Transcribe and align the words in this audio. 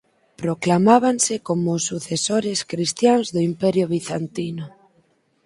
Proclamábanse 0.41 1.33
como 1.47 1.67
os 1.77 1.83
sucesores 1.89 2.59
cristiáns 2.71 3.27
do 3.33 3.39
Imperio 3.49 3.85
Bizantino. 3.93 4.65